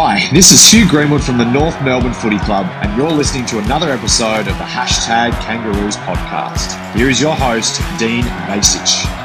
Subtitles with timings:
[0.00, 3.58] Hi, this is Hugh Greenwood from the North Melbourne Footy Club, and you're listening to
[3.58, 6.94] another episode of the Hashtag Kangaroos podcast.
[6.94, 9.17] Here is your host, Dean Vasic.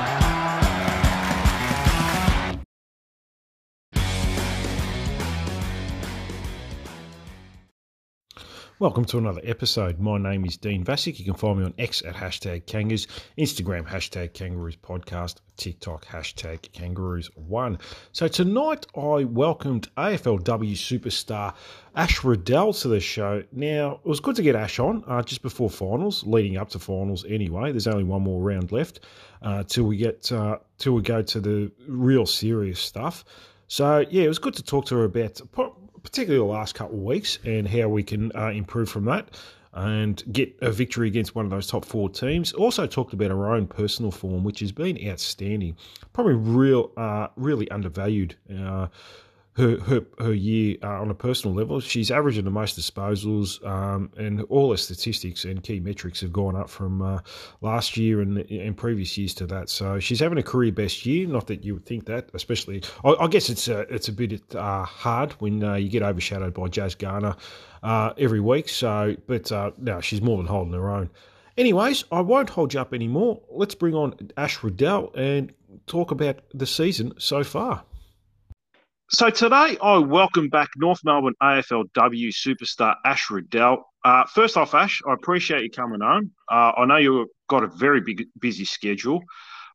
[8.80, 10.00] Welcome to another episode.
[10.00, 11.20] My name is Dean Vasic.
[11.20, 13.06] You can find me on X at hashtag kangaroos,
[13.38, 17.78] Instagram hashtag Kangaroos Podcast, TikTok hashtag Kangaroos One.
[18.14, 21.54] So tonight I welcomed AFLW superstar
[21.96, 23.44] Ash Riddell to the show.
[23.52, 26.80] Now it was good to get Ash on uh, just before finals, leading up to
[26.80, 27.26] finals.
[27.30, 29.02] Anyway, there's only one more round left
[29.44, 33.24] uh, till we get uh, till we go to the real serious stuff.
[33.68, 35.40] So yeah, it was good to talk to her about
[36.04, 39.30] particularly the last couple of weeks, and how we can uh, improve from that
[39.76, 42.54] and get a victory against one of those top four teams.
[42.54, 45.76] Also talked about our own personal form, which has been outstanding.
[46.14, 48.36] Probably real, uh, really undervalued.
[48.56, 48.88] Uh,
[49.56, 51.80] her her, her year uh, on a personal level.
[51.80, 56.56] She's averaging the most disposals, um, and all her statistics and key metrics have gone
[56.56, 57.20] up from uh,
[57.62, 59.70] last year and, and previous years to that.
[59.70, 61.28] So she's having a career best year.
[61.28, 62.84] Not that you would think that, especially.
[63.04, 66.54] I, I guess it's a, it's a bit uh, hard when uh, you get overshadowed
[66.54, 67.36] by Jazz Garner
[67.84, 68.70] uh, every week.
[68.70, 71.10] So, but uh, no, she's more than holding her own.
[71.56, 73.40] Anyways, I won't hold you up anymore.
[73.52, 75.54] Let's bring on Ash Riddell and
[75.86, 77.84] talk about the season so far.
[79.10, 83.86] So today I welcome back North Melbourne AFLW superstar Ash Riddell.
[84.04, 86.32] Uh, first off, Ash, I appreciate you coming on.
[86.50, 89.22] Uh, I know you've got a very big, busy schedule.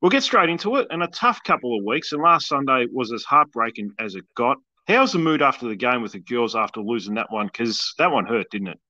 [0.00, 0.88] We'll get straight into it.
[0.90, 2.12] And a tough couple of weeks.
[2.12, 4.56] And last Sunday was as heartbreaking as it got.
[4.88, 7.46] How's the mood after the game with the girls after losing that one?
[7.46, 8.80] Because that one hurt, didn't it?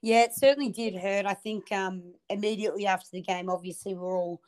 [0.00, 1.26] Yeah, it certainly did hurt.
[1.26, 4.40] I think um, immediately after the game, obviously, we're all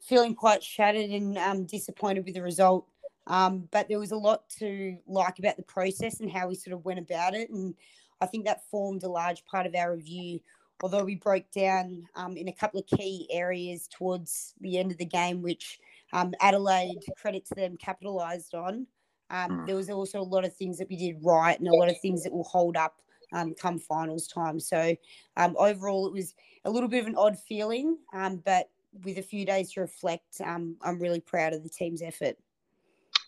[0.00, 2.86] feeling quite shattered and um, disappointed with the result.
[3.28, 6.74] Um, but there was a lot to like about the process and how we sort
[6.74, 7.50] of went about it.
[7.50, 7.74] And
[8.20, 10.40] I think that formed a large part of our review,
[10.82, 14.98] although we broke down um, in a couple of key areas towards the end of
[14.98, 15.78] the game, which
[16.12, 18.86] um, Adelaide, credit to them, capitalised on.
[19.30, 19.66] Um, mm.
[19.66, 22.00] there was also a lot of things that we did right and a lot of
[22.00, 22.96] things that will hold up
[23.34, 24.58] um, come finals time.
[24.58, 24.96] So
[25.36, 26.34] um, overall, it was
[26.64, 27.98] a little bit of an odd feeling,
[28.42, 28.70] but
[29.04, 32.38] with a few days to reflect, I'm really proud of the team's effort.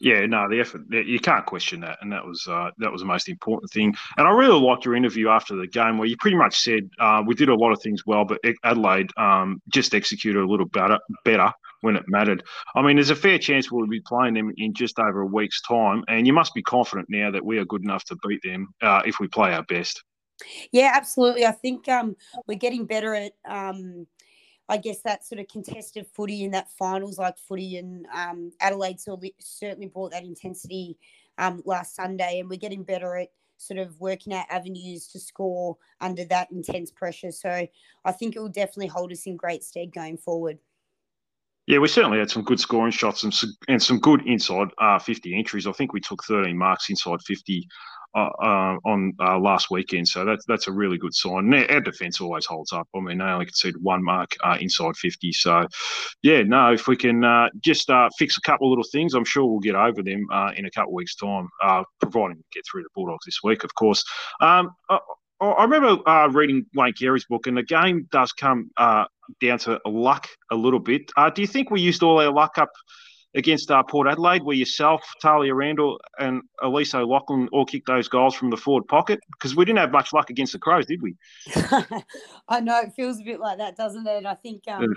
[0.02, 3.06] Yeah, no, the effort you can't question that, and that was uh, that was the
[3.06, 3.94] most important thing.
[4.16, 7.22] And I really liked your interview after the game, where you pretty much said uh,
[7.26, 10.98] we did a lot of things well, but Adelaide um, just executed a little better,
[11.26, 11.52] better
[11.82, 12.42] when it mattered.
[12.74, 15.60] I mean, there's a fair chance we'll be playing them in just over a week's
[15.60, 18.68] time, and you must be confident now that we are good enough to beat them
[18.80, 20.02] uh, if we play our best.
[20.72, 21.44] Yeah, absolutely.
[21.44, 22.16] I think um,
[22.46, 23.32] we're getting better at.
[23.46, 24.06] Um,
[24.70, 29.00] I guess that sort of contested footy in that finals like footy and um, Adelaide
[29.40, 30.96] certainly brought that intensity
[31.38, 35.76] um, last Sunday, and we're getting better at sort of working out avenues to score
[36.00, 37.32] under that intense pressure.
[37.32, 37.66] So
[38.04, 40.58] I think it will definitely hold us in great stead going forward.
[41.70, 44.98] Yeah, we certainly had some good scoring shots and some, and some good inside uh,
[44.98, 45.68] 50 entries.
[45.68, 47.68] I think we took 13 marks inside 50
[48.12, 50.08] uh, uh, on uh, last weekend.
[50.08, 51.54] So that's that's a really good sign.
[51.54, 52.88] Our defence always holds up.
[52.92, 55.30] I mean, they only conceded one mark uh, inside 50.
[55.30, 55.64] So,
[56.24, 57.88] yeah, no, if we can uh, just
[58.18, 60.26] fix a couple of little things, I'm sure we'll get over them
[60.56, 61.48] in a couple of weeks' time,
[62.00, 64.02] providing we get through the Bulldogs this week, of course.
[64.40, 64.70] Um,
[65.40, 70.28] I, I, remember reading Wayne Carey's book, and the game does come down to luck
[70.50, 71.10] a little bit.
[71.34, 72.70] do you think we used all our luck up?
[73.34, 78.34] against uh, Port Adelaide, where yourself, Tahlia Randall, and Elise O'Loughlin all kicked those goals
[78.34, 79.20] from the forward pocket?
[79.32, 81.14] Because we didn't have much luck against the Crows, did we?
[82.48, 84.16] I know it feels a bit like that, doesn't it?
[84.16, 84.88] And I think um, yeah.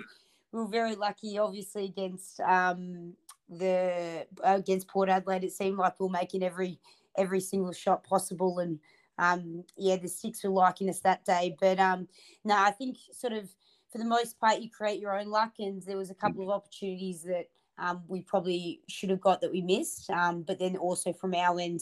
[0.51, 3.13] we were very lucky, obviously, against um,
[3.49, 5.43] the uh, against Port Adelaide.
[5.43, 6.79] It seemed like we were making every
[7.17, 8.79] every single shot possible, and
[9.17, 11.55] um, yeah, the six were liking us that day.
[11.59, 12.07] But um,
[12.43, 13.49] no, I think sort of
[13.91, 16.49] for the most part, you create your own luck, and there was a couple of
[16.49, 17.47] opportunities that
[17.77, 20.09] um, we probably should have got that we missed.
[20.09, 21.81] Um, but then also from our end,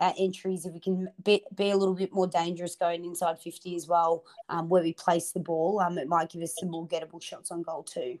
[0.00, 3.76] our entries, if we can be, be a little bit more dangerous going inside 50
[3.76, 6.86] as well, um, where we place the ball, um, it might give us some more
[6.88, 8.18] gettable shots on goal too.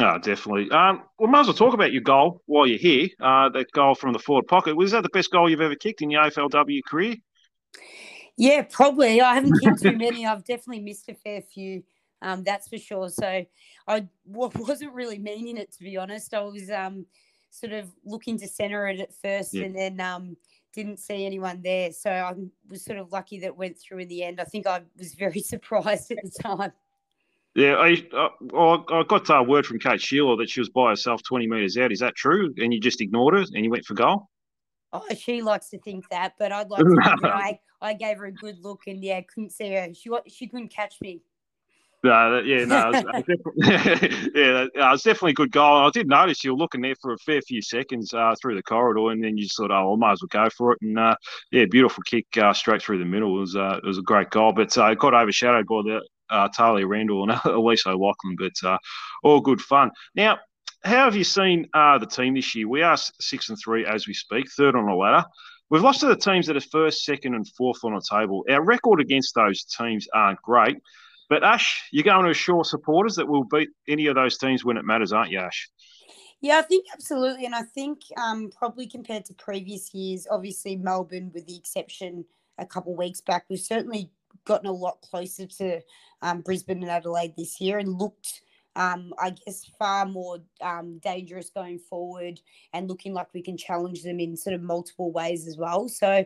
[0.00, 0.70] Oh, definitely.
[0.70, 3.08] Um, we might as well talk about your goal while you're here.
[3.20, 4.74] Uh, that goal from the forward pocket.
[4.74, 7.16] Was that the best goal you've ever kicked in your AFLW career?
[8.36, 9.20] Yeah, probably.
[9.20, 10.26] I haven't kicked too many.
[10.26, 11.82] I've definitely missed a fair few.
[12.22, 13.08] Um, that's for sure.
[13.08, 13.44] So
[13.86, 16.34] I wasn't really meaning it to be honest.
[16.34, 17.06] I was um,
[17.50, 19.64] sort of looking to center it at first, yeah.
[19.64, 20.36] and then um,
[20.72, 21.92] didn't see anyone there.
[21.92, 22.34] So I
[22.68, 24.40] was sort of lucky that went through in the end.
[24.40, 26.72] I think I was very surprised at the time.
[27.54, 30.90] Yeah, I uh, I got a uh, word from Kate Shierlaw that she was by
[30.90, 31.92] herself twenty metres out.
[31.92, 32.52] Is that true?
[32.56, 34.28] And you just ignored her and you went for goal?
[34.94, 38.18] Oh, she likes to think that, but I'd like to think that I, I gave
[38.18, 39.92] her a good look and yeah, couldn't see her.
[39.92, 41.20] She she couldn't catch me.
[42.04, 43.52] No, yeah, no, it was,
[44.34, 45.78] yeah, it was definitely a good goal.
[45.78, 48.56] And I did notice you were looking there for a fair few seconds uh, through
[48.56, 50.98] the corridor, and then you thought, "Oh, I might as well go for it." And
[50.98, 51.16] uh,
[51.50, 53.38] yeah, beautiful kick uh, straight through the middle.
[53.38, 56.02] It was uh, it was a great goal, but uh, it got overshadowed by the
[56.30, 58.36] uh, Tahlia Randall and Elise O'Loughlin.
[58.38, 58.78] But
[59.24, 59.90] all good fun.
[60.14, 60.38] Now,
[60.84, 62.68] how have you seen the team this year?
[62.68, 65.24] We are six and three as we speak, third on the ladder.
[65.70, 68.44] We've lost to the teams that are first, second, and fourth on the table.
[68.50, 70.76] Our record against those teams aren't great.
[71.30, 74.76] But Ash, you're going to assure supporters that we'll beat any of those teams when
[74.76, 75.70] it matters, aren't you, Ash?
[76.42, 77.46] Yeah, I think absolutely.
[77.46, 82.26] And I think um, probably compared to previous years, obviously Melbourne, with the exception
[82.58, 84.10] a couple of weeks back, we've certainly
[84.44, 85.80] gotten a lot closer to
[86.20, 88.42] um, Brisbane and Adelaide this year and looked
[88.76, 92.40] um, I guess, far more um, dangerous going forward
[92.72, 95.88] and looking like we can challenge them in sort of multiple ways as well.
[95.88, 96.24] So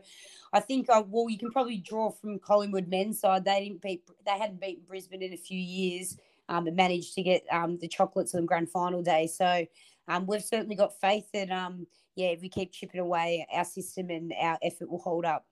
[0.53, 3.45] I think, uh, well, you can probably draw from Collingwood men's side.
[3.45, 6.17] They didn't beat, they hadn't beaten Brisbane in a few years
[6.49, 9.27] um, and managed to get um, the chocolates on the grand final day.
[9.27, 9.67] So
[10.09, 11.87] um, we've certainly got faith that, um,
[12.17, 15.45] yeah, if we keep chipping away, our system and our effort will hold up.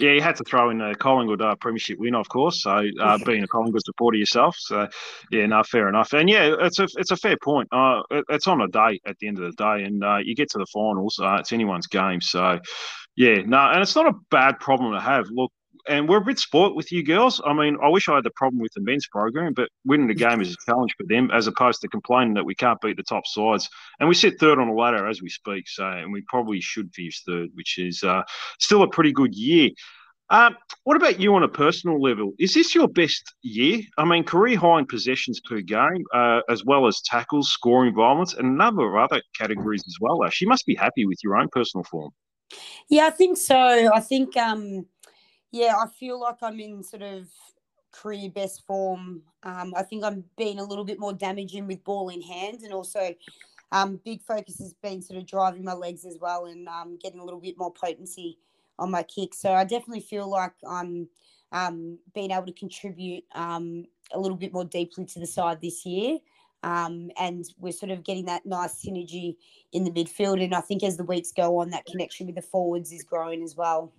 [0.00, 2.62] Yeah, you had to throw in the Collingwood uh, premiership win, of course.
[2.62, 4.88] So, uh, being a Collingwood supporter yourself, so
[5.30, 6.14] yeah, no, fair enough.
[6.14, 7.68] And yeah, it's a it's a fair point.
[7.70, 10.34] Uh, it, it's on a day at the end of the day, and uh, you
[10.34, 11.20] get to the finals.
[11.22, 12.22] Uh, it's anyone's game.
[12.22, 12.58] So,
[13.14, 15.26] yeah, no, and it's not a bad problem to have.
[15.30, 15.52] Look,
[15.88, 17.40] and we're a bit sport with you girls.
[17.44, 20.14] I mean, I wish I had the problem with the men's program, but winning a
[20.14, 23.02] game is a challenge for them as opposed to complaining that we can't beat the
[23.02, 23.68] top sides.
[23.98, 26.92] And we sit third on the ladder as we speak, so and we probably should
[26.94, 28.22] finish third, which is uh,
[28.58, 29.70] still a pretty good year.
[30.30, 30.50] Uh,
[30.84, 32.32] what about you on a personal level?
[32.38, 33.80] Is this your best year?
[33.98, 38.34] I mean, career high in possessions per game, uh, as well as tackles, score involvements,
[38.34, 40.24] and a number of other categories as well.
[40.24, 42.12] Ash, you must be happy with your own personal form.
[42.88, 43.90] Yeah, I think so.
[43.92, 44.86] I think um,
[45.52, 47.28] yeah, I feel like I'm in sort of
[47.92, 49.22] career best form.
[49.42, 52.72] Um, I think I'm being a little bit more damaging with ball in hand, and
[52.72, 53.14] also
[53.72, 57.20] um, big focus has been sort of driving my legs as well and um, getting
[57.20, 58.38] a little bit more potency
[58.78, 59.34] on my kick.
[59.34, 61.08] So I definitely feel like I'm
[61.52, 65.84] um, being able to contribute um, a little bit more deeply to the side this
[65.84, 66.18] year.
[66.62, 69.36] Um, and we're sort of getting that nice synergy
[69.72, 70.42] in the midfield.
[70.42, 73.42] And I think as the weeks go on, that connection with the forwards is growing
[73.42, 73.92] as well.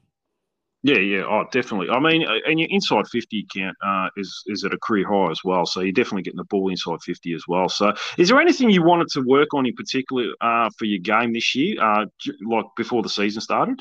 [0.84, 1.90] Yeah, yeah, oh, definitely.
[1.90, 5.42] I mean, and your inside fifty count uh, is is at a career high as
[5.44, 5.66] well.
[5.66, 7.70] So you're definitely getting the ball inside fifty as well.
[7.70, 11.34] So, is there anything you wanted to work on in particular uh, for your game
[11.34, 12.06] this year, uh,
[12.50, 13.80] like before the season started?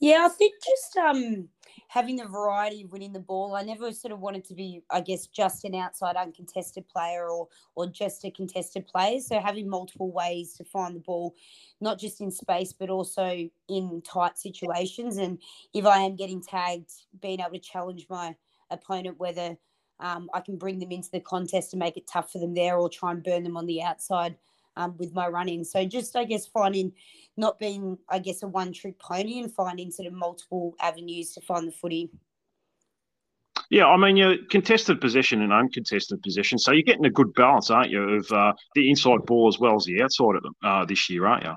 [0.00, 1.48] Yeah, I think just um,
[1.92, 3.54] having the variety of winning the ball.
[3.54, 7.48] I never sort of wanted to be, I guess, just an outside uncontested player or
[7.74, 9.20] or just a contested player.
[9.20, 11.34] So having multiple ways to find the ball,
[11.82, 15.18] not just in space but also in tight situations.
[15.18, 15.38] And
[15.74, 18.34] if I am getting tagged, being able to challenge my
[18.70, 19.54] opponent whether
[20.00, 22.78] um, I can bring them into the contest and make it tough for them there,
[22.78, 24.34] or try and burn them on the outside
[24.76, 25.62] um, with my running.
[25.62, 26.92] So just I guess finding
[27.36, 31.40] not being I guess a one trick pony and finding sort of multiple avenues to
[31.40, 32.10] find the footy.
[33.70, 37.70] Yeah, I mean, you're contested possession and uncontested possession, so you're getting a good balance,
[37.70, 40.84] aren't you, of uh, the inside ball as well as the outside of them uh,
[40.84, 41.54] this year, aren't you?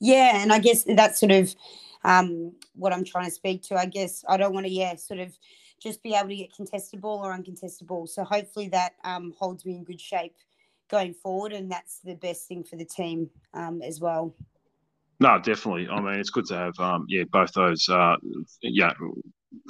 [0.00, 1.54] Yeah, and I guess that's sort of
[2.04, 3.76] um, what I'm trying to speak to.
[3.76, 5.36] I guess I don't want to, yeah, sort of
[5.78, 8.06] just be able to get contested ball or uncontested ball.
[8.06, 10.36] So hopefully that um, holds me in good shape
[10.90, 14.34] going forward, and that's the best thing for the team um, as well.
[15.20, 15.88] No, definitely.
[15.88, 18.16] I mean, it's good to have um, yeah both those uh,
[18.62, 18.92] yeah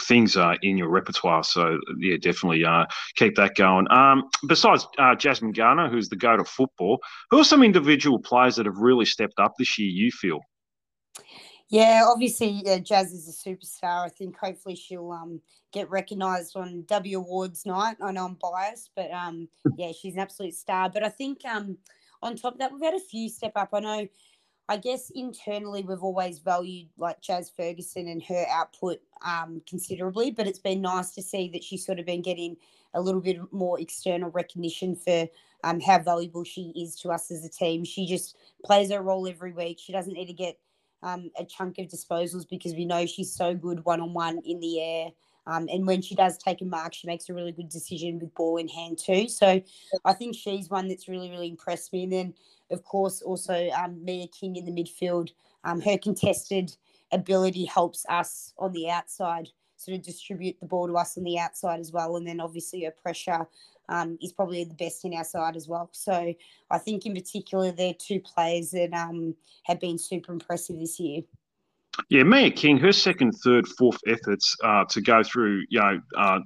[0.02, 1.44] things uh, in your repertoire.
[1.44, 2.86] So yeah, definitely uh,
[3.16, 3.86] keep that going.
[3.90, 6.98] Um, besides uh, Jasmine Garner, who's the goat of football,
[7.30, 9.88] who are some individual players that have really stepped up this year?
[9.88, 10.40] You feel?
[11.70, 14.06] Yeah, obviously, uh, Jazz is a superstar.
[14.06, 15.40] I think hopefully she'll um,
[15.70, 17.96] get recognised on W Awards night.
[18.02, 20.88] I know I'm biased, but um, yeah, she's an absolute star.
[20.88, 21.76] But I think um,
[22.22, 23.70] on top of that, we've had a few step up.
[23.74, 24.08] I know,
[24.68, 30.46] I guess internally, we've always valued like Jazz Ferguson and her output um, considerably, but
[30.46, 32.56] it's been nice to see that she's sort of been getting
[32.94, 35.26] a little bit more external recognition for
[35.64, 37.82] um, how valuable she is to us as a team.
[37.84, 39.78] She just plays her role every week.
[39.80, 40.58] She doesn't need to get
[41.02, 44.60] um, a chunk of disposals because we know she's so good one on one in
[44.60, 45.10] the air.
[45.48, 48.34] Um, and when she does take a mark, she makes a really good decision with
[48.34, 49.28] ball in hand too.
[49.28, 49.62] So
[50.04, 52.04] I think she's one that's really, really impressed me.
[52.04, 52.34] And then,
[52.70, 55.30] of course, also um, Mia King in the midfield.
[55.64, 56.76] Um, her contested
[57.12, 61.38] ability helps us on the outside sort of distribute the ball to us on the
[61.38, 62.16] outside as well.
[62.16, 63.46] And then obviously her pressure
[63.88, 65.88] um, is probably the best in our side as well.
[65.92, 66.34] So
[66.70, 71.22] I think in particular they're two players that um, have been super impressive this year.
[72.10, 76.38] Yeah, Mia King, her second, third, fourth efforts uh, to go through, you know, uh,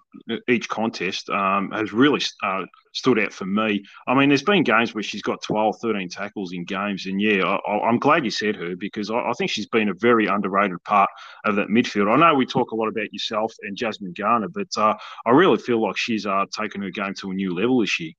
[0.49, 2.63] each contest um, has really uh,
[2.95, 3.85] stood out for me.
[4.07, 7.45] I mean, there's been games where she's got 12, 13 tackles in games, and yeah,
[7.45, 10.83] I, am glad you said her because I, I, think she's been a very underrated
[10.85, 11.11] part
[11.45, 12.13] of that midfield.
[12.13, 14.95] I know we talk a lot about yourself and Jasmine Garner, but uh,
[15.27, 18.13] I really feel like she's uh, taken her game to a new level this year.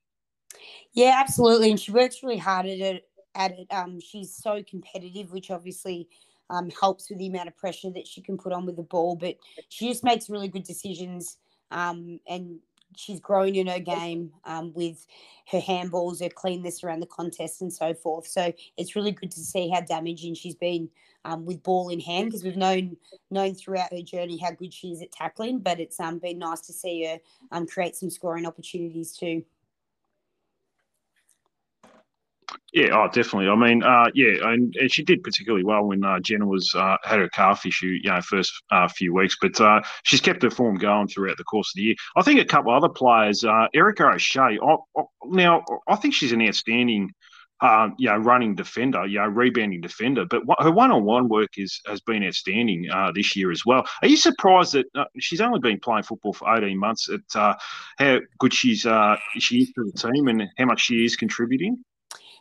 [0.93, 3.03] Yeah, absolutely, and she works really hard at it.
[3.35, 6.07] At it, um, she's so competitive, which obviously
[6.53, 9.15] um, helps with the amount of pressure that she can put on with the ball.
[9.15, 9.37] But
[9.69, 11.37] she just makes really good decisions,
[11.71, 12.59] um, and
[12.95, 15.05] she's grown in her game um, with
[15.51, 18.27] her handballs, her cleanness around the contest, and so forth.
[18.27, 20.89] So it's really good to see how damaging she's been
[21.25, 22.97] um, with ball in hand because we've known
[23.31, 25.59] known throughout her journey how good she is at tackling.
[25.59, 27.19] But it's um, been nice to see her
[27.51, 29.43] um, create some scoring opportunities too.
[32.73, 33.49] Yeah, oh, definitely.
[33.49, 36.97] I mean, uh, yeah, and, and she did particularly well when uh, Jenna was uh,
[37.03, 39.37] had her calf issue, you know, first uh, few weeks.
[39.39, 41.95] But uh, she's kept her form going throughout the course of the year.
[42.15, 44.57] I think a couple other players, uh, Erika O'Shea.
[44.61, 47.11] I, I, now, I think she's an outstanding,
[47.61, 50.25] uh, you know, running defender, you know, rebounding defender.
[50.25, 53.85] But her one-on-one work is has been outstanding this year as well.
[54.01, 54.87] Are you surprised that
[55.19, 57.07] she's only been playing football for eighteen months?
[57.07, 57.57] At
[57.99, 58.87] how good she's
[59.37, 61.83] she is to the team and how much she is contributing?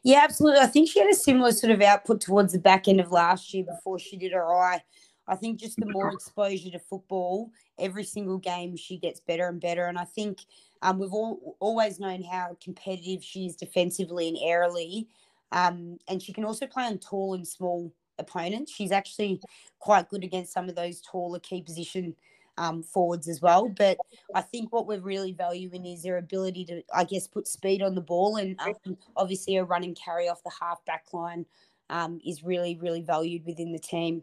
[0.04, 0.61] Yeah, absolutely.
[0.61, 3.54] I think she had a similar sort of output towards the back end of last
[3.54, 4.80] year before she did her eye.
[5.28, 9.61] I think just the more exposure to football, every single game she gets better and
[9.61, 9.87] better.
[9.87, 10.40] And I think
[10.82, 15.06] um, we've all, always known how competitive she is defensively and airily.
[15.52, 18.73] Um, and she can also play on tall and small opponents.
[18.73, 19.40] She's actually
[19.78, 22.16] quite good against some of those taller key position
[22.62, 23.69] um, forwards as well.
[23.69, 23.99] But
[24.35, 27.95] I think what we're really valuing is their ability to, I guess, put speed on
[27.95, 31.45] the ball, and um, obviously a run and carry off the half back line
[31.90, 34.23] um, is really, really valued within the team.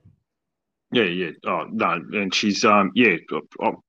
[0.92, 1.32] Yeah, yeah.
[1.46, 3.16] Oh no, and she's um yeah,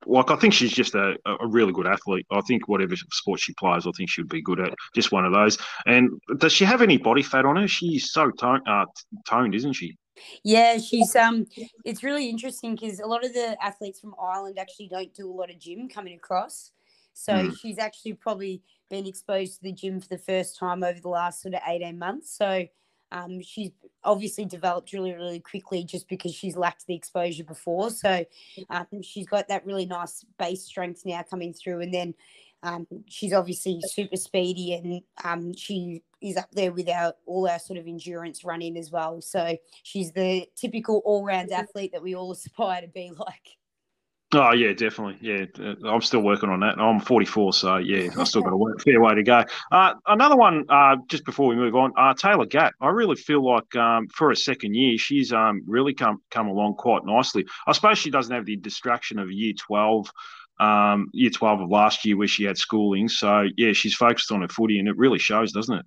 [0.05, 2.27] like I think she's just a, a really good athlete.
[2.31, 4.75] I think whatever sport she plays, I think she would be good at.
[4.95, 5.57] Just one of those.
[5.87, 7.67] And does she have any body fat on her?
[7.67, 8.85] She's so toned, uh,
[9.27, 9.97] toned, isn't she?
[10.43, 11.47] Yeah, she's um.
[11.85, 15.33] It's really interesting because a lot of the athletes from Ireland actually don't do a
[15.33, 16.73] lot of gym coming across.
[17.13, 17.57] So mm.
[17.59, 21.43] she's actually probably been exposed to the gym for the first time over the last
[21.43, 22.37] sort of eighteen months.
[22.37, 22.67] So
[23.13, 23.71] um, she's
[24.05, 27.91] obviously developed really, really quickly just because she's lacked the exposure before.
[27.91, 28.25] So
[28.69, 32.15] um, she's got that really nice base strength now coming through, and then
[32.63, 37.59] um, she's obviously super speedy and um, she is up there with our all our
[37.59, 39.21] sort of endurance running as well.
[39.21, 43.57] So she's the typical all round athlete that we all aspire to be like.
[44.33, 45.19] Oh yeah, definitely.
[45.21, 46.79] Yeah, uh, I'm still working on that.
[46.79, 49.45] I'm 44, so yeah, I still got a work, fair way to go.
[49.73, 52.75] Uh, another one, uh, just before we move on, uh, Taylah Gatt.
[52.81, 56.77] I really feel like um, for a second year, she's um, really come come along
[56.77, 57.45] quite nicely.
[57.67, 60.13] I suppose she doesn't have the distraction of year 12
[60.61, 63.09] um, year 12 of last year where she had schooling.
[63.09, 65.87] So, yeah, she's focused on her footy and it really shows, doesn't it?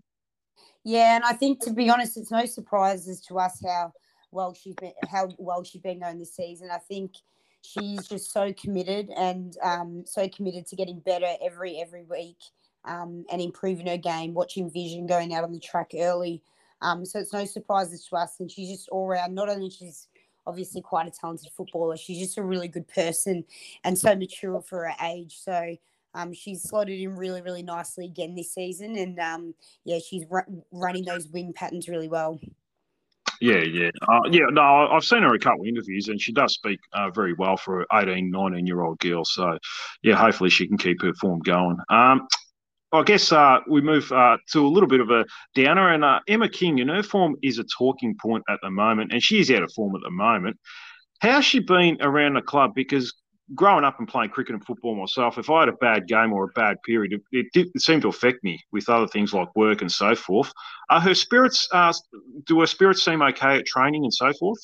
[0.84, 3.94] Yeah, and I think to be honest, it's no surprises to us how
[4.32, 6.70] well she's been how well she's been going this season.
[6.72, 7.14] I think
[7.62, 12.40] she's just so committed and um, so committed to getting better every every week
[12.84, 14.34] um, and improving her game.
[14.34, 16.42] Watching Vision going out on the track early,
[16.82, 18.42] um, so it's no surprises to us.
[18.42, 19.34] And she's just all around.
[19.34, 20.10] Not only she's
[20.46, 21.98] obviously quite a talented footballer.
[21.98, 23.44] She's just a really good person
[23.84, 25.40] and so mature for her age.
[25.40, 25.76] So
[26.14, 28.98] um, she's slotted in really, really nicely again this season.
[28.98, 30.26] And um, yeah, she's
[30.72, 32.40] running those wing patterns really well.
[33.42, 33.90] Yeah, yeah.
[34.08, 37.10] Uh, yeah, no, I've seen her a couple of interviews and she does speak uh,
[37.10, 39.26] very well for an 18, 19 year old girl.
[39.26, 39.58] So,
[40.02, 41.78] yeah, hopefully she can keep her form going.
[41.90, 42.28] Um,
[42.94, 46.20] I guess uh, we move uh, to a little bit of a downer, and uh,
[46.28, 49.50] Emma King, in her form, is a talking point at the moment, and she is
[49.50, 50.58] out of form at the moment.
[51.20, 52.74] How's she been around the club?
[52.76, 53.12] Because
[53.56, 56.44] growing up and playing cricket and football myself, if I had a bad game or
[56.44, 59.82] a bad period, it, did, it seemed to affect me with other things like work
[59.82, 60.54] and so forth.
[60.92, 61.68] Are her spirits?
[61.72, 61.94] Uh,
[62.46, 64.60] do her spirits seem okay at training and so forth?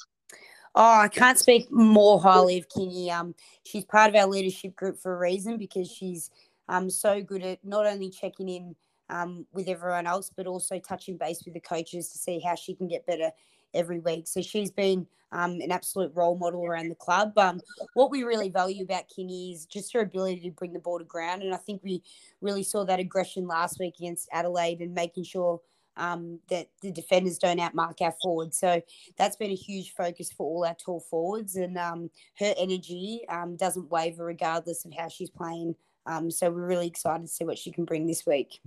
[0.75, 3.09] Oh, I can't speak more highly of Kingy.
[3.09, 3.33] Um,
[3.65, 6.29] she's part of our leadership group for a reason because she's
[6.69, 8.75] um, so good at not only checking in
[9.09, 12.75] um, with everyone else, but also touching base with the coaches to see how she
[12.75, 13.31] can get better
[13.73, 14.27] every week.
[14.27, 17.37] So she's been um, an absolute role model around the club.
[17.37, 17.59] Um,
[17.95, 21.05] what we really value about Kingy is just her ability to bring the ball to
[21.05, 21.41] ground.
[21.41, 22.03] And I think we
[22.41, 25.61] really saw that aggression last week against Adelaide and making sure
[25.97, 28.57] um, that the defenders don't outmark our forwards.
[28.57, 28.81] So
[29.17, 31.55] that's been a huge focus for all our tall forwards.
[31.55, 35.75] And um, her energy um, doesn't waver regardless of how she's playing
[36.09, 38.59] um, so we're really excited to see what she can bring this week.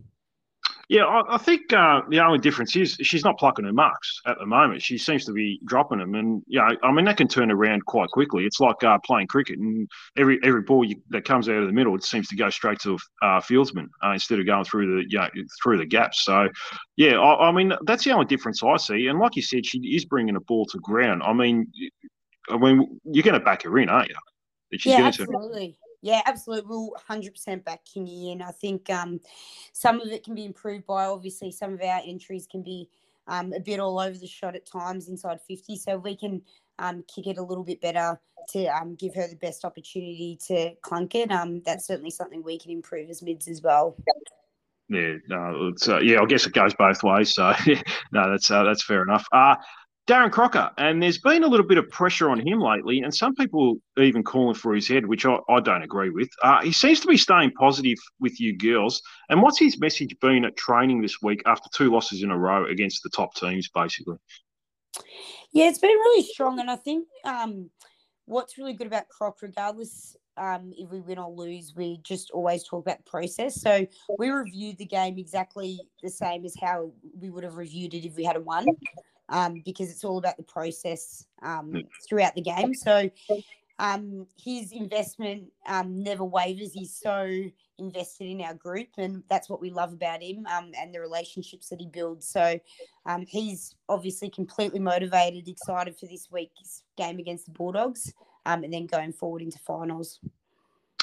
[0.89, 4.39] Yeah, I, I think uh, the only difference is she's not plucking her marks at
[4.39, 4.83] the moment.
[4.83, 7.51] She seems to be dropping them, and yeah, you know, I mean that can turn
[7.51, 8.45] around quite quickly.
[8.45, 11.73] It's like uh, playing cricket, and every every ball you, that comes out of the
[11.73, 14.97] middle, it seems to go straight to a uh, fieldsman uh, instead of going through
[14.97, 15.29] the you know,
[15.63, 16.25] through the gaps.
[16.25, 16.49] So,
[16.97, 19.07] yeah, I, I, mean that's the only difference I see.
[19.07, 21.23] And like you said, she is bringing a ball to ground.
[21.25, 21.73] I mean,
[22.51, 24.17] I mean you're going to back her in, aren't you?
[24.85, 25.77] yeah, absolutely.
[26.03, 26.69] Yeah, absolutely.
[26.69, 28.43] We'll 100% back Kingy in.
[28.43, 29.21] I think um,
[29.73, 32.89] some of it can be improved by obviously some of our entries can be
[33.29, 35.77] um, a bit all over the shot at times inside 50.
[35.77, 36.43] So we can
[36.81, 40.75] um, kick it a little bit better to um, give her the best opportunity to
[40.83, 41.31] clunk it.
[41.31, 43.97] Um, that's certainly something we can improve as mids as well.
[44.89, 46.21] Yeah, no, uh, yeah.
[46.21, 47.33] I guess it goes both ways.
[47.33, 47.55] So
[48.13, 49.25] no, that's uh, that's fair enough.
[49.33, 49.55] Uh
[50.09, 53.37] Darren Crocker, and there's been a little bit of pressure on him lately, and some
[53.37, 56.29] people even calling for his head, which I, I don't agree with.
[56.43, 59.01] Uh, he seems to be staying positive with you girls.
[59.29, 62.67] And what's his message been at training this week after two losses in a row
[62.67, 64.17] against the top teams, basically?
[65.53, 67.71] Yeah, it's been really strong, and I think um,
[68.25, 72.65] what's really good about Croc, regardless um, if we win or lose, we just always
[72.65, 73.61] talk about the process.
[73.61, 73.87] So
[74.19, 76.91] we reviewed the game exactly the same as how
[77.21, 78.67] we would have reviewed it if we had won
[79.33, 82.75] um, because it's all about the process um, throughout the game.
[82.75, 83.11] So
[83.79, 86.73] um, his investment um, never wavers.
[86.73, 87.43] He's so
[87.79, 91.69] invested in our group, and that's what we love about him um, and the relationships
[91.71, 92.29] that he builds.
[92.29, 92.61] So
[93.07, 98.13] um, he's obviously completely motivated, excited for this week's game against the Bulldogs,
[98.47, 100.21] and then going forward into finals.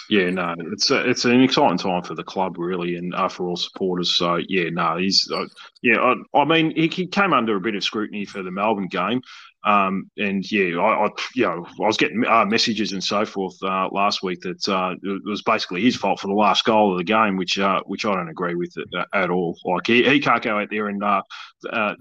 [0.09, 3.47] Yeah, no, it's a, it's an exciting time for the club, really, and uh, for
[3.47, 4.15] all supporters.
[4.15, 5.45] So, yeah, no, he's uh,
[5.83, 5.99] yeah.
[5.99, 9.21] I, I mean, he, he, came under a bit of scrutiny for the Melbourne game,
[9.65, 13.55] um, and yeah, I, I, you know I was getting uh, messages and so forth
[13.61, 16.97] uh, last week that uh, it was basically his fault for the last goal of
[16.97, 19.55] the game, which uh, which I don't agree with at, at all.
[19.63, 21.03] Like he, he can't go out there and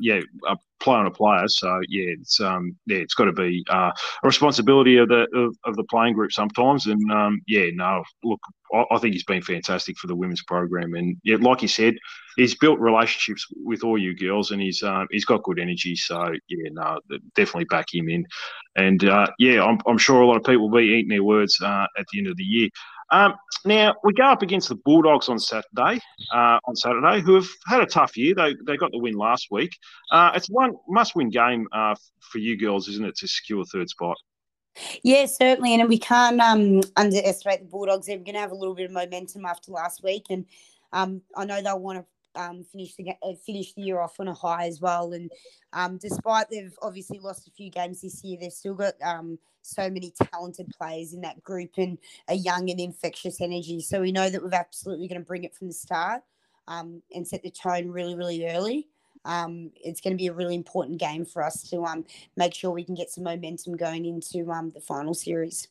[0.01, 0.21] yeah
[0.81, 1.49] play on a player.
[1.49, 3.93] So yeah, it's um yeah it's got to be a
[4.23, 6.87] responsibility of the of, of, the playing group sometimes.
[6.87, 8.41] And um, yeah, no, look,
[8.73, 11.95] I, I think he's been fantastic for the women's program, and yeah, like you said
[12.39, 15.97] he's built relationships with all you girls, and he's um, he's got good energy.
[15.97, 16.99] So yeah, no,
[17.35, 18.25] definitely back him in.
[18.77, 21.61] And uh, yeah, I'm, I'm sure a lot of people will be eating their words
[21.61, 22.69] uh, at the end of the year.
[23.11, 26.01] Um, now we go up against the Bulldogs on Saturday.
[26.33, 28.35] Uh, on Saturday, who have had a tough year.
[28.35, 29.77] They they got the win last week.
[30.11, 34.17] Uh, it's one must-win game uh, for you girls, isn't it, to secure third spot?
[35.03, 38.07] Yeah, certainly, and we can't um, underestimate the Bulldogs.
[38.07, 40.45] They're going to have a little bit of momentum after last week, and
[40.93, 42.05] um, I know they'll want to
[42.39, 45.13] um, finish the uh, finish the year off on a high as well.
[45.13, 45.31] And
[45.73, 49.91] um, despite they've obviously lost a few games this year, they've still got um, so
[49.91, 51.99] many talented players in that group and
[52.29, 53.81] a young and infectious energy.
[53.81, 56.23] So we know that we're absolutely going to bring it from the start
[56.69, 58.89] um, and set the tone really, really early.
[59.25, 62.05] Um, it's going to be a really important game for us to um,
[62.37, 65.69] make sure we can get some momentum going into um, the final series.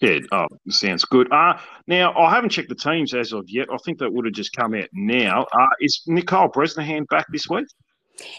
[0.00, 1.30] Yeah, oh, sounds good.
[1.30, 3.68] Uh, now, I haven't checked the teams as of yet.
[3.70, 5.46] I think that would have just come out now.
[5.52, 7.66] Uh, is Nicole Bresnehan back this week?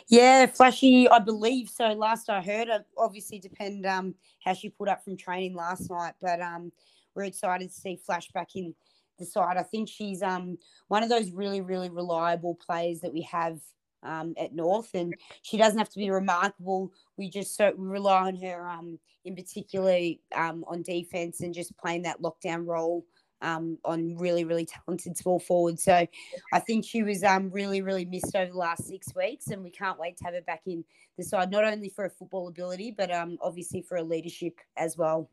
[0.08, 1.89] Yeah, Flashy, I believe so.
[1.93, 6.41] Last I heard, obviously depend um, how she put up from training last night, but
[6.41, 6.71] um,
[7.15, 8.74] we're excited to see Flash back in
[9.19, 9.58] the side.
[9.58, 13.60] I think she's um, one of those really, really reliable players that we have
[14.04, 16.92] um, at North, and she doesn't have to be remarkable.
[17.18, 20.00] We just so we rely on her um, in particular
[20.36, 23.06] um, on defense and just playing that lockdown role
[23.42, 25.80] um, on really really talented small forward.
[25.80, 26.06] So
[26.54, 29.72] I think she was um, really really missed over the last six weeks, and we
[29.72, 30.84] can't wait to have her back in
[31.18, 34.98] the side not only for her football ability but um, obviously for her leadership as
[34.98, 35.30] well.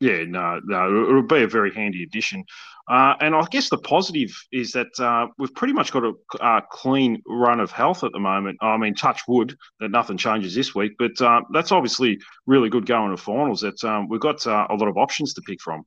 [0.00, 2.44] Yeah, no, no, it'll be a very handy addition.
[2.88, 6.62] Uh, and I guess the positive is that uh, we've pretty much got a, a,
[6.70, 8.58] clean run of health at the moment.
[8.62, 12.86] I mean, touch wood that nothing changes this week, but uh, that's obviously really good
[12.86, 13.60] going to finals.
[13.60, 15.84] That um, we've got uh, a lot of options to pick from.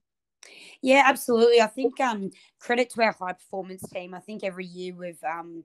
[0.82, 1.60] Yeah, absolutely.
[1.60, 4.14] I think um, credit to our high performance team.
[4.14, 5.64] I think every year we've um,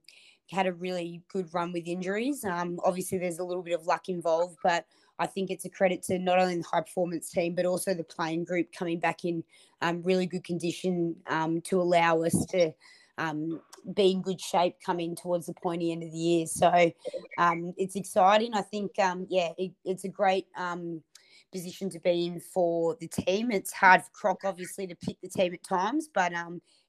[0.51, 2.45] had a really good run with injuries.
[2.45, 4.87] Um, obviously, there's a little bit of luck involved, but
[5.19, 8.05] I think it's a credit to not only the high performance team, but also the
[8.05, 9.43] playing group coming back in
[9.83, 12.73] um, really good condition um, to allow us to
[13.19, 13.61] um,
[13.95, 16.47] be in good shape coming towards the pointy end of the year.
[16.47, 16.93] So
[17.37, 18.55] um, it's exciting.
[18.55, 21.03] I think, um, yeah, it, it's a great um,
[21.51, 23.51] position to be in for the team.
[23.51, 26.33] It's hard for Croc, obviously, to pick the team at times, but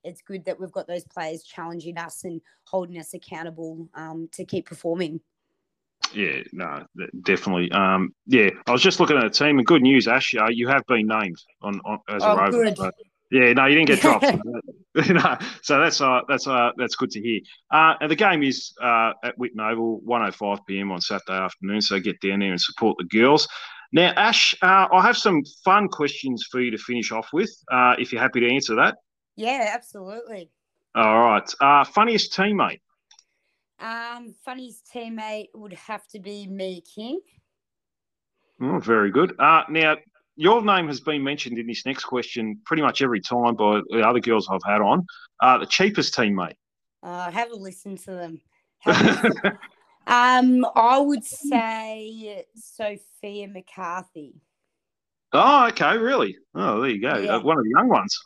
[0.04, 3.90] it's good that we've got those players challenging us and holding us accountable
[4.32, 5.22] to keep performing.
[6.14, 6.86] Yeah, no,
[7.24, 7.72] definitely.
[7.72, 10.68] Um, yeah, I was just looking at the team, and good news, Ash, uh, you
[10.68, 12.92] have been named on, on as a oh, Rover.
[13.32, 14.26] yeah, no, you didn't get dropped.
[15.10, 17.42] no, so that's uh, that's uh, that's good to hear.
[17.72, 20.92] Uh, and the game is uh, at Whitten Oval, 1.05 p.m.
[20.92, 21.82] on Saturday afternoon.
[21.82, 23.48] So get down there and support the girls.
[23.92, 27.96] Now, Ash, uh, I have some fun questions for you to finish off with, uh,
[27.98, 28.98] if you're happy to answer that.
[29.36, 30.52] Yeah, absolutely.
[30.96, 31.50] All right.
[31.60, 32.82] Uh, funniest teammate?
[33.80, 37.20] Um, funniest teammate would have to be Mia King.
[38.62, 39.40] Oh, very good.
[39.40, 39.96] Uh, now,
[40.36, 44.02] your name has been mentioned in this next question pretty much every time by the
[44.02, 45.06] other girls I've had on.
[45.42, 46.56] Uh, the cheapest teammate?
[47.02, 48.42] Uh, have a listen to them.
[50.08, 54.36] um, I would say Sophia McCarthy.
[55.32, 56.38] Oh, okay, really?
[56.56, 57.18] Oh, there you go.
[57.18, 57.36] Yeah.
[57.36, 58.18] Uh, one of the young ones.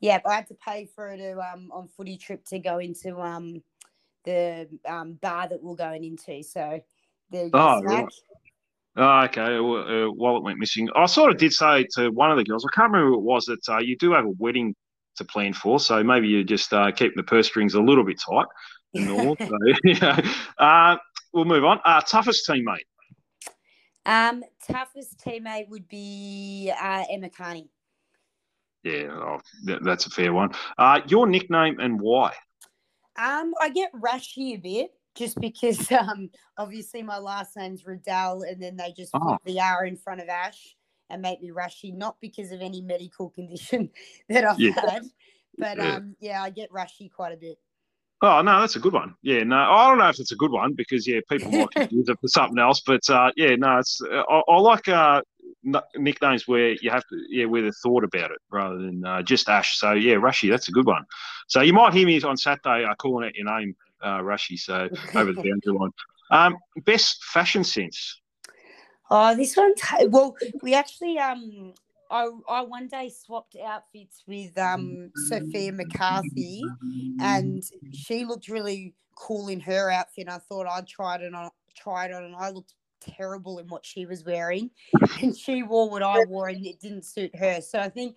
[0.00, 3.18] Yeah, I had to pay for her to um on footy trip to go into
[3.20, 3.62] um
[4.28, 6.42] the um bar that we're going into.
[6.42, 6.80] So
[7.30, 8.06] the oh, right.
[8.96, 9.56] Oh, okay.
[9.56, 10.88] Uh, wallet went missing.
[10.94, 13.22] I sort of did say to one of the girls, I can't remember who it
[13.22, 14.74] was, that uh, you do have a wedding
[15.16, 18.20] to plan for, so maybe you just uh, keep the purse strings a little bit
[18.20, 18.46] tight.
[18.94, 20.22] Normal, so.
[20.58, 20.96] Uh,
[21.32, 21.78] we'll move on.
[21.84, 22.86] Uh, toughest teammate.
[24.04, 27.70] Um, toughest teammate would be uh, Emma Kearney.
[28.82, 30.50] Yeah, oh, that, that's a fair one.
[30.76, 32.32] Uh, your nickname and why?
[33.18, 38.62] Um, I get Rashy a bit just because um, obviously my last name's Riddell, and
[38.62, 39.32] then they just oh.
[39.32, 40.76] put the R in front of Ash
[41.10, 43.90] and make me Rashy, not because of any medical condition
[44.28, 44.72] that I've yeah.
[44.74, 45.02] had,
[45.56, 45.96] but yeah.
[45.96, 47.58] um, yeah, I get Rashy quite a bit.
[48.20, 49.14] Oh no, that's a good one.
[49.22, 52.08] Yeah, no, I don't know if it's a good one because yeah, people might use
[52.08, 52.80] it for something else.
[52.80, 55.22] But uh, yeah, no, it's uh, I, I, like uh,
[55.96, 59.48] nicknames where you have to yeah where a thought about it rather than uh, just
[59.48, 59.78] Ash.
[59.78, 61.04] So yeah, Rushy, that's a good one.
[61.46, 64.58] So you might hear me on Saturday uh, calling out your name, uh, Rashy.
[64.58, 65.92] So over the boundary line.
[66.30, 68.20] Um, best fashion sense.
[69.10, 69.74] Oh, this one.
[70.10, 71.72] Well, we actually um
[72.10, 76.62] I, I one day swapped outfits with um, Sophia McCarthy,
[77.20, 80.26] and she looked really cool in her outfit.
[80.26, 83.68] And I thought I'd try it on, try it on, and I looked terrible in
[83.68, 84.70] what she was wearing,
[85.22, 87.60] and she wore what I wore, and it didn't suit her.
[87.60, 88.16] So I think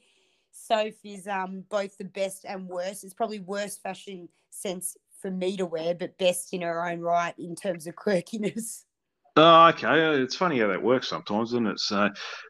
[0.52, 3.04] Soph is um, both the best and worst.
[3.04, 7.34] It's probably worst fashion sense for me to wear, but best in her own right
[7.38, 8.86] in terms of quirkiness.
[9.38, 10.22] Oh, okay.
[10.22, 11.80] It's funny how that works sometimes, isn't it?
[11.80, 12.10] So,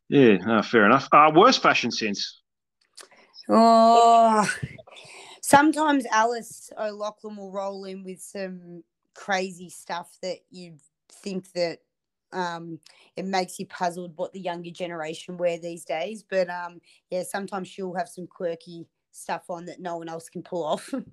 [0.10, 1.08] yeah, no, fair enough.
[1.12, 2.42] Uh, worst fashion sense?
[3.50, 4.50] Oh,
[5.42, 10.78] sometimes Alice O'Loughlin will roll in with some crazy stuff that you
[11.12, 11.80] think that
[12.34, 12.80] um,
[13.16, 16.24] it makes you puzzled what the younger generation wear these days.
[16.24, 20.42] But um, yeah, sometimes she'll have some quirky stuff on that no one else can
[20.42, 20.92] pull off.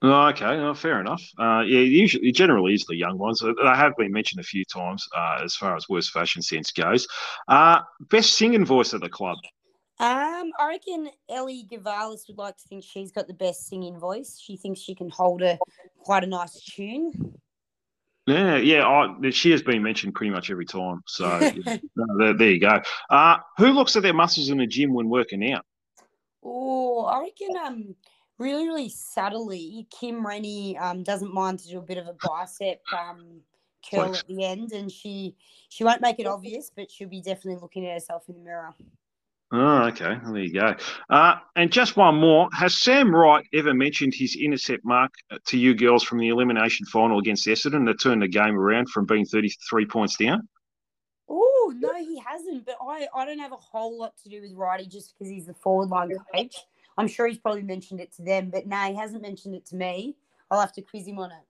[0.00, 1.22] Oh, okay, fair enough.
[1.38, 3.40] Uh, yeah, usually, generally is the young ones.
[3.40, 7.08] They have been mentioned a few times uh, as far as worst fashion sense goes.
[7.48, 9.38] Uh, best singing voice at the club.
[9.98, 14.38] Um, I reckon Ellie Gavalas would like to think she's got the best singing voice.
[14.40, 15.58] She thinks she can hold a
[16.04, 17.36] quite a nice tune.
[18.28, 21.02] Yeah, yeah, I, she has been mentioned pretty much every time.
[21.08, 21.24] So
[22.18, 22.80] there, there, you go.
[23.10, 25.64] Uh, who looks at their muscles in the gym when working out?
[26.44, 27.94] Oh, I reckon um
[28.38, 32.80] really, really subtly, Kim Rennie um, doesn't mind to do a bit of a bicep
[32.92, 33.40] um,
[33.88, 35.34] curl at the end, and she
[35.68, 38.74] she won't make it obvious, but she'll be definitely looking at herself in the mirror.
[39.50, 40.18] Oh, okay.
[40.22, 40.74] Well, there you go.
[41.08, 42.50] Uh, and just one more.
[42.52, 45.10] Has Sam Wright ever mentioned his intercept mark
[45.46, 49.06] to you girls from the elimination final against Essendon that turned the game around from
[49.06, 50.46] being 33 points down?
[51.30, 52.66] Oh, no, he hasn't.
[52.66, 55.46] But I, I don't have a whole lot to do with Wrighty just because he's
[55.46, 56.56] the forward line coach.
[56.98, 59.76] I'm sure he's probably mentioned it to them, but no, he hasn't mentioned it to
[59.76, 60.16] me.
[60.50, 61.46] I'll have to quiz him on it.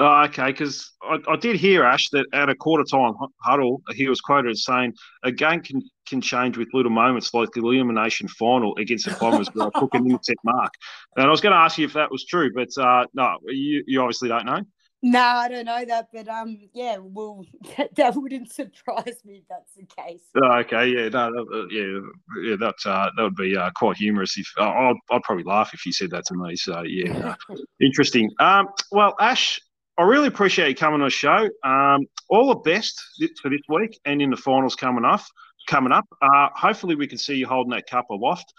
[0.00, 4.08] Oh, okay, because I, I, did hear Ash that at a quarter time huddle, he
[4.08, 8.28] was quoted as saying, "A game can can change with little moments like the elimination
[8.28, 10.72] final against the Bombers where I took an intercept mark."
[11.16, 13.82] And I was going to ask you if that was true, but uh, no, you,
[13.88, 14.60] you obviously don't know.
[15.00, 17.44] No, I don't know that, but um, yeah, well,
[17.76, 20.22] that, that wouldn't surprise me if that's the case.
[20.42, 24.36] Oh, okay, yeah, no, that, yeah, yeah, that uh, that would be uh, quite humorous
[24.36, 26.56] if uh, I'd, I'd probably laugh if you said that to me.
[26.56, 27.34] So yeah,
[27.80, 28.30] interesting.
[28.40, 29.60] Um, well, Ash,
[29.98, 31.48] I really appreciate you coming on the show.
[31.64, 33.00] Um, all the best
[33.40, 35.20] for this week and in the finals coming up.
[35.68, 38.54] Coming up, uh, hopefully we can see you holding that cup aloft.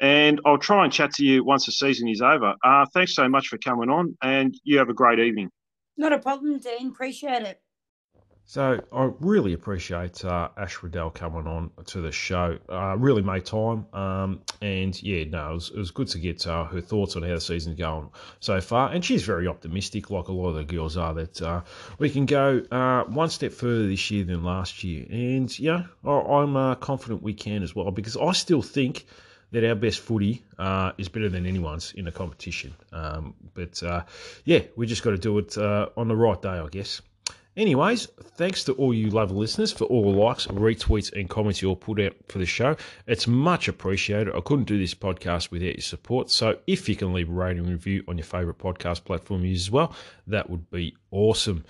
[0.00, 2.54] And I'll try and chat to you once the season is over.
[2.64, 5.50] Uh, thanks so much for coming on, and you have a great evening.
[5.96, 6.88] Not a problem, Dean.
[6.88, 7.60] Appreciate it.
[8.46, 12.58] So I really appreciate uh, Ash Riddell coming on to the show.
[12.68, 16.46] Uh, really made time, um, and yeah, no, it was, it was good to get
[16.46, 18.90] uh, her thoughts on how the season's going so far.
[18.90, 21.62] And she's very optimistic, like a lot of the girls are, that uh,
[21.98, 25.06] we can go uh, one step further this year than last year.
[25.08, 29.06] And yeah, I, am uh, confident we can as well because I still think
[29.54, 32.74] that our best footy uh, is better than anyone's in the competition.
[32.92, 34.02] Um, but uh,
[34.44, 37.00] yeah, we just got to do it uh, on the right day, I guess.
[37.56, 41.68] Anyways, thanks to all you lovely listeners for all the likes, retweets, and comments you
[41.68, 42.76] all put out for the show.
[43.06, 44.34] It's much appreciated.
[44.34, 46.30] I couldn't do this podcast without your support.
[46.30, 49.66] So if you can leave a rating and review on your favourite podcast platform use
[49.66, 49.94] as well,
[50.26, 51.64] that would be awesome.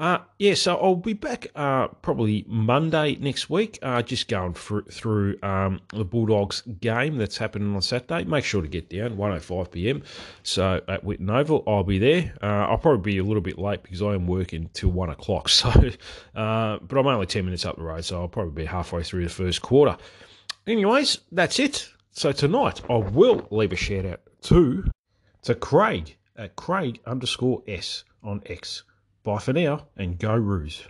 [0.00, 5.36] Uh, yeah, so I'll be back uh, probably Monday next week, uh, just going through,
[5.42, 8.24] um, the Bulldogs game that's happening on Saturday.
[8.24, 10.02] Make sure to get down, 1.05 pm.
[10.42, 12.32] So at Whitten Oval, I'll be there.
[12.42, 15.50] Uh, I'll probably be a little bit late because I am working till 1 o'clock.
[15.60, 19.02] So, uh, But I'm only 10 minutes up the road, so I'll probably be halfway
[19.02, 19.98] through the first quarter.
[20.66, 21.90] Anyways, that's it.
[22.12, 24.84] So tonight, I will leave a shout out to,
[25.42, 28.84] to Craig at Craig underscore S on X.
[29.22, 30.86] Bye for now and go Roos.